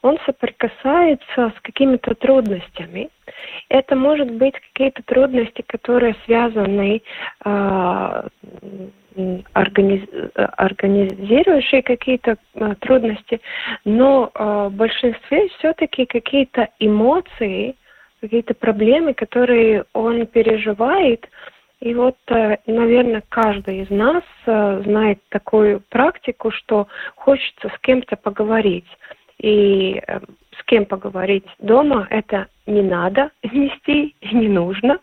[0.04, 3.08] он соприкасается с какими-то трудностями.
[3.70, 7.00] Это может быть какие-то трудности, которые связаны
[7.42, 8.28] э,
[9.54, 10.02] организ,
[10.34, 13.40] организирующие какие-то э, трудности,
[13.86, 17.74] но э, в большинстве все-таки какие-то эмоции,
[18.20, 21.26] какие-то проблемы, которые он переживает.
[21.80, 28.16] И вот, э, наверное, каждый из нас э, знает такую практику, что хочется с кем-то
[28.16, 28.84] поговорить
[29.38, 30.20] и э,
[30.58, 34.98] с кем поговорить дома, это не надо нести, не нужно.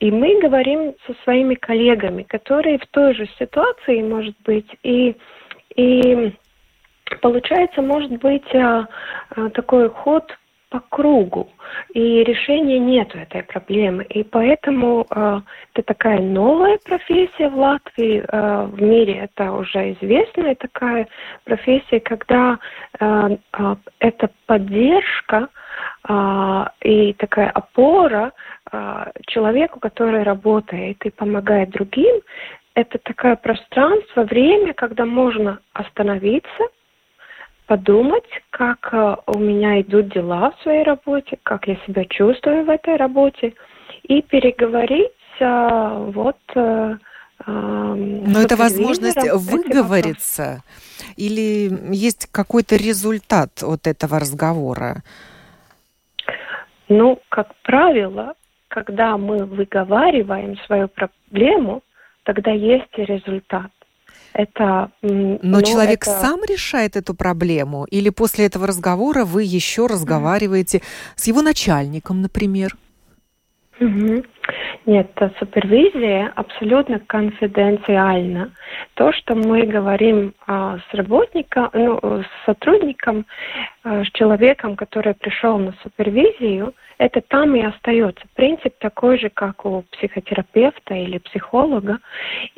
[0.00, 5.16] И мы говорим со своими коллегами, которые в той же ситуации, может быть, и,
[5.76, 6.32] и
[7.20, 8.84] получается, может быть, э,
[9.36, 10.24] э, такой ход
[10.74, 11.48] по кругу,
[11.94, 14.02] и решения нет этой проблемы.
[14.10, 15.40] И поэтому э,
[15.72, 21.06] это такая новая профессия в Латвии, э, в мире это уже известная такая
[21.44, 22.58] профессия, когда
[22.98, 25.48] э, э, это поддержка
[26.08, 28.32] э, и такая опора
[28.72, 32.16] э, человеку, который работает и помогает другим.
[32.74, 36.64] Это такое пространство, время, когда можно остановиться,
[37.66, 42.70] подумать, как э, у меня идут дела в своей работе, как я себя чувствую в
[42.70, 43.54] этой работе,
[44.02, 46.96] и переговорить э, вот э,
[47.46, 50.62] но это возможность выговориться
[51.16, 55.02] или есть какой-то результат от этого разговора?
[56.88, 58.34] Ну, как правило,
[58.68, 61.82] когда мы выговариваем свою проблему,
[62.22, 63.70] тогда есть и результат.
[64.34, 66.10] Это, Но ну, человек это...
[66.10, 67.86] сам решает эту проблему?
[67.88, 71.12] Или после этого разговора вы еще разговариваете mm-hmm.
[71.14, 72.76] с его начальником, например?
[73.78, 74.26] Mm-hmm.
[74.86, 78.52] Нет, супервизия абсолютно конфиденциальна.
[78.94, 83.26] То, что мы говорим а, с работником, ну, с сотрудником,
[83.82, 88.24] а, с человеком, который пришел на супервизию, это там и остается.
[88.34, 91.98] Принцип такой же, как у психотерапевта или психолога.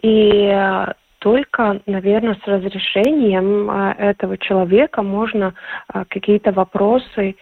[0.02, 5.54] И а, только, наверное, с разрешением а, этого человека можно
[5.88, 7.36] а, какие-то вопросы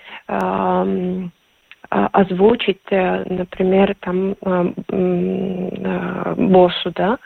[1.90, 4.34] озвучить, э, например, там
[6.36, 7.18] боссу, да.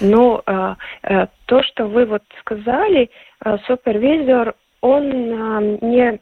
[0.00, 3.10] Но э, то, что вы вот сказали,
[3.66, 5.08] супервизор, он
[5.82, 6.20] не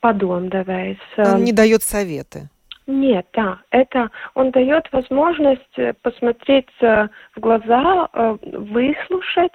[0.00, 0.98] подумывает.
[1.18, 2.48] Он не дает советы.
[2.90, 9.52] Нет, да, это он дает возможность э, посмотреть в глаза, э, выслушать,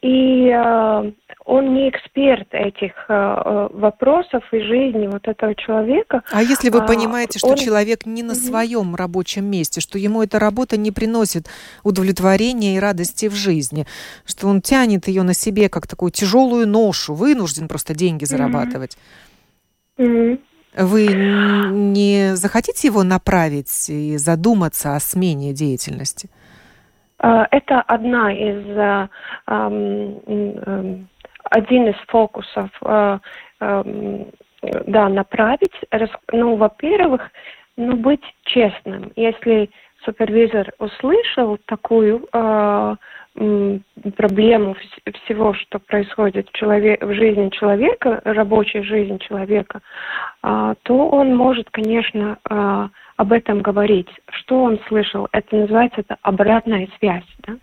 [0.00, 1.12] и э,
[1.44, 6.22] он не эксперт этих вопросов и жизни вот этого человека.
[6.32, 7.56] А если вы а, понимаете, что он...
[7.56, 11.48] человек не на своем рабочем месте, что ему эта работа не приносит
[11.82, 13.84] удовлетворения и радости в жизни,
[14.24, 18.96] что он тянет ее на себе как такую тяжелую ношу, вынужден просто деньги зарабатывать.
[19.98, 20.38] Mm-hmm.
[20.76, 26.28] Вы не захотите его направить и задуматься о смене деятельности?
[27.18, 29.08] А, это одна из а,
[31.50, 33.20] один из фокусов, а,
[33.60, 35.74] да, направить.
[36.32, 37.30] Ну, во-первых,
[37.76, 39.12] ну, быть честным.
[39.14, 39.70] Если
[40.04, 42.26] супервизор услышал такую
[43.34, 44.76] проблему
[45.24, 49.80] всего, что происходит в, человек, в жизни человека, рабочей жизни человека,
[50.42, 54.08] а, то он может, конечно, а, об этом говорить.
[54.30, 55.28] Что он слышал?
[55.32, 57.24] Это называется это обратная связь.
[57.46, 57.54] Да?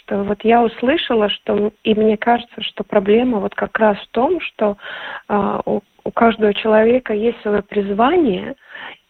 [0.00, 4.40] Что вот я услышала, что и мне кажется, что проблема вот как раз в том,
[4.40, 4.76] что
[5.28, 8.56] а, у, у каждого человека есть свое призвание,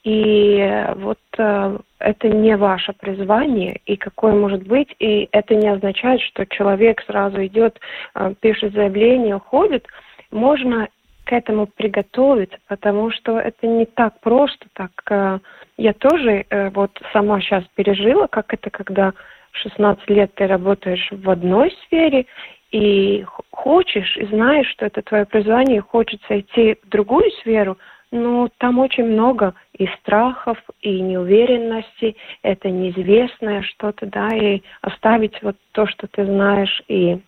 [0.05, 6.21] и вот э, это не ваше призвание, и какое может быть, и это не означает,
[6.21, 7.81] что человек сразу идет,
[8.15, 9.87] э, пишет заявление, уходит.
[10.31, 10.89] Можно
[11.25, 14.67] к этому приготовиться, потому что это не так просто.
[14.75, 15.39] Так э,
[15.79, 19.15] я тоже э, вот сама сейчас пережила, как это, когда
[19.53, 22.27] 16 лет ты работаешь в одной сфере,
[22.73, 27.79] и хочешь, и знаешь, что это твое призвание, и хочется идти в другую сферу–
[28.15, 35.57] ну, там очень много и страхов, и неуверенности, это неизвестное что-то, да, и оставить вот
[35.73, 37.19] то, что ты знаешь, и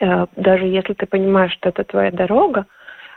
[0.00, 2.66] э, даже если ты понимаешь, что это твоя дорога,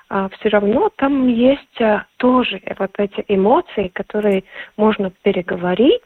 [0.10, 4.46] э, все равно там есть э, тоже вот эти эмоции, которые
[4.78, 6.02] можно переговорить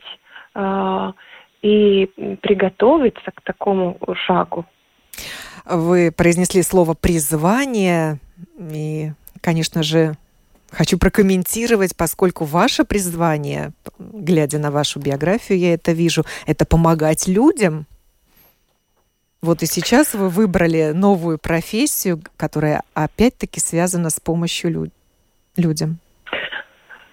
[0.56, 1.12] э,
[1.62, 2.10] и
[2.42, 4.66] приготовиться к такому шагу.
[5.66, 8.18] Вы произнесли слово призвание,
[8.58, 9.12] и,
[9.42, 10.16] конечно же,
[10.72, 17.86] Хочу прокомментировать, поскольку ваше призвание, глядя на вашу биографию, я это вижу, это помогать людям.
[19.42, 24.90] Вот и сейчас вы выбрали новую профессию, которая опять-таки связана с помощью люд
[25.58, 25.98] людям.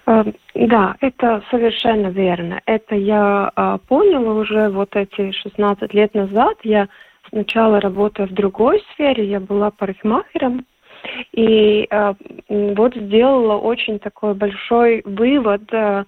[0.05, 2.61] Эм, да, это совершенно верно.
[2.65, 6.57] Это я а, поняла уже вот эти 16 лет назад.
[6.63, 6.87] Я
[7.29, 10.65] сначала работая в другой сфере, я была парикмахером,
[11.31, 12.13] и э,
[12.49, 16.05] вот сделала очень такой большой вывод, э,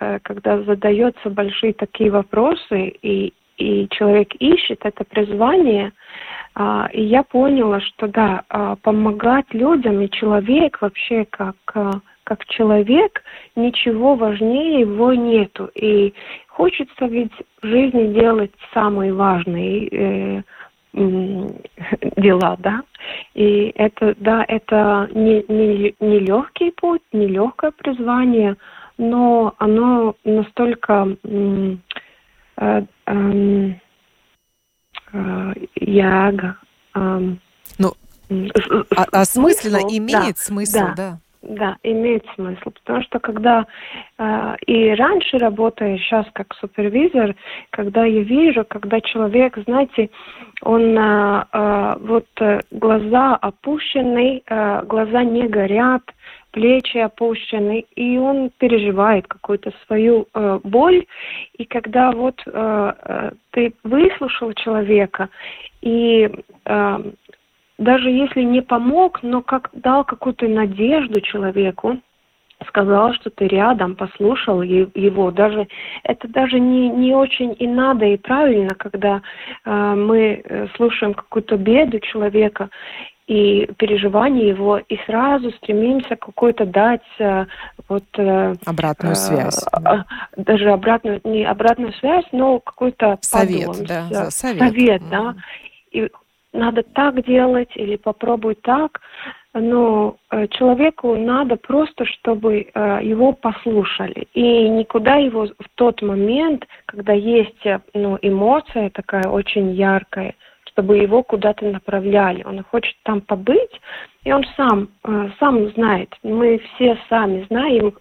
[0.00, 5.92] э, когда задаются большие такие вопросы, и, и человек ищет это призвание,
[6.56, 11.90] э, и я поняла, что да, э, помогать людям и человек вообще как э,
[12.24, 13.22] как человек,
[13.54, 15.70] ничего важнее его нету.
[15.74, 16.14] И
[16.48, 17.32] хочется ведь
[17.62, 20.42] в жизни делать самые важные э,
[22.16, 22.82] дела, да.
[23.34, 28.56] И это, да, это не, не, не легкий путь, не легкое призвание,
[28.96, 31.76] но оно настолько э,
[32.58, 32.82] э,
[35.12, 36.56] э, яга.
[36.94, 37.34] Э,
[37.78, 37.92] ну,
[38.96, 40.94] а, осмысленно смысл, имеет да, смысл, да.
[40.96, 41.18] да.
[41.46, 43.66] Да, имеет смысл, потому что когда
[44.18, 47.34] э, и раньше работая, сейчас как супервизор,
[47.68, 50.08] когда я вижу, когда человек, знаете,
[50.62, 56.02] он э, э, вот э, глаза опущены, э, глаза не горят,
[56.52, 61.04] плечи опущены, и он переживает какую-то свою э, боль,
[61.58, 65.28] и когда вот э, э, ты выслушал человека
[65.82, 66.30] и
[66.64, 66.98] э,
[67.78, 71.98] даже если не помог, но как дал какую-то надежду человеку,
[72.68, 75.30] сказал, что ты рядом, послушал его.
[75.30, 75.66] Даже
[76.02, 79.22] это даже не, не очень и надо, и правильно, когда
[79.64, 82.70] э, мы э, слушаем какую-то беду человека
[83.26, 87.46] и переживание его, и сразу стремимся какой-то дать э,
[87.88, 90.04] вот э, обратную э, связь, э,
[90.36, 95.10] даже обратную не обратную связь, но какой-то совет, подумать, да, совет, совет, mm.
[95.10, 95.34] да.
[95.90, 96.10] И
[96.54, 99.00] надо так делать или попробуй так.
[99.52, 104.26] Но э, человеку надо просто, чтобы э, его послушали.
[104.34, 110.34] И никуда его в тот момент, когда есть э, ну, эмоция такая очень яркая,
[110.66, 112.42] чтобы его куда-то направляли.
[112.44, 113.80] Он хочет там побыть,
[114.24, 114.88] и он сам,
[115.38, 116.12] сам знает.
[116.24, 117.94] Мы все сами знаем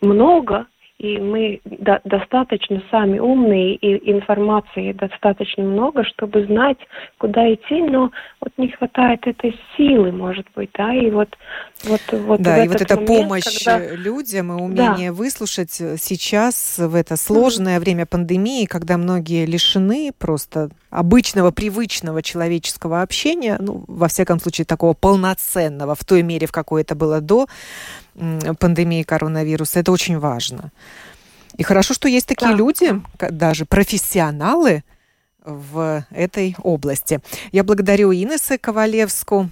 [0.00, 0.66] много
[0.98, 6.78] и мы до, достаточно сами умные, и информации достаточно много, чтобы знать,
[7.18, 11.28] куда идти, но вот не хватает этой силы, может быть, да, и вот
[11.84, 13.94] вот, вот да, и вот эта момент, помощь когда...
[13.94, 15.14] людям и умение да.
[15.14, 17.80] выслушать сейчас в это сложное mm-hmm.
[17.80, 24.94] время пандемии, когда многие лишены просто обычного, привычного человеческого общения, ну, во всяком случае, такого
[24.94, 27.46] полноценного, в той мере, в какой это было до
[28.58, 29.80] пандемии коронавируса.
[29.80, 30.72] Это очень важно.
[31.56, 32.56] И хорошо, что есть такие да.
[32.56, 34.84] люди, даже профессионалы
[35.44, 37.20] в этой области.
[37.52, 39.48] Я благодарю Инессы Ковалевску,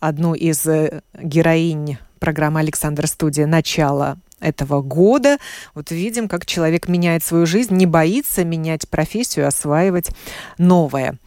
[0.00, 3.46] одну из э, героинь программы «Александр Студия.
[3.46, 5.36] Начало этого года.
[5.74, 10.10] Вот видим, как человек меняет свою жизнь, не боится менять профессию, осваивать
[10.56, 11.18] новое.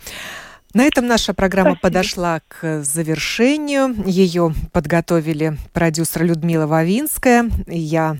[0.74, 1.82] На этом наша программа Спасибо.
[1.82, 3.94] подошла к завершению.
[4.08, 8.18] Ее подготовили продюсер Людмила Вавинская, я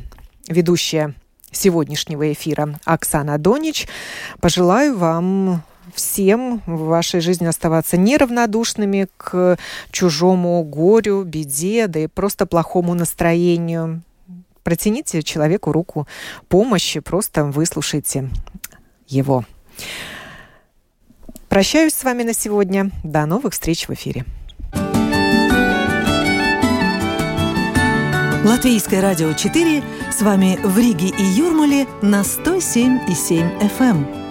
[0.48, 1.16] ведущая
[1.52, 3.88] сегодняшнего эфира Оксана Донич.
[4.40, 5.64] Пожелаю вам
[5.96, 9.58] всем в вашей жизни оставаться неравнодушными к
[9.90, 14.04] чужому горю, беде, да и просто плохому настроению.
[14.64, 16.08] Протяните человеку руку
[16.50, 18.30] помощи, просто выслушайте
[19.08, 19.44] его.
[21.54, 22.90] Прощаюсь с вами на сегодня.
[23.04, 24.26] До новых встреч в эфире.
[28.44, 34.23] Латвийское радио 4 с вами в Риге и Юрмале на 107,7 FM.